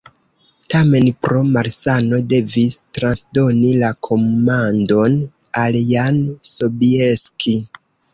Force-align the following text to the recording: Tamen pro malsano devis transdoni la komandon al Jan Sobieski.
Tamen 0.73 1.07
pro 1.25 1.41
malsano 1.57 2.19
devis 2.31 2.77
transdoni 2.97 3.73
la 3.81 3.91
komandon 4.07 5.19
al 5.65 5.79
Jan 5.93 6.19
Sobieski. 6.53 7.55